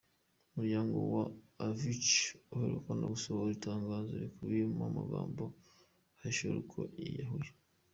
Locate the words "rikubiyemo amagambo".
4.23-5.43